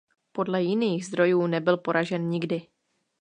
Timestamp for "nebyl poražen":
1.47-2.27